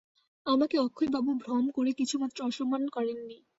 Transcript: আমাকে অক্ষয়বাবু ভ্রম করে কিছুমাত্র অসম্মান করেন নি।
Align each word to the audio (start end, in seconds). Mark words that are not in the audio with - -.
আমাকে 0.45 0.75
অক্ষয়বাবু 0.79 1.31
ভ্রম 1.43 1.65
করে 1.75 1.91
কিছুমাত্র 1.99 2.37
অসম্মান 2.43 2.83
করেন 2.95 3.19
নি। 3.23 3.37